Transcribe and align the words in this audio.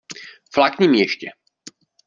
Flákni 0.51 0.87
mi 0.87 0.99
ještě! 0.99 1.31